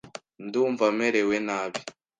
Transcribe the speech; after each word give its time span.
Ndumva 0.45 0.85
merewe 0.97 1.37
nabi. 1.47 1.79